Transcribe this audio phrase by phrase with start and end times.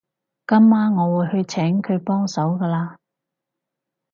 [0.47, 2.95] 今晚我會去請佢幫手㗎喇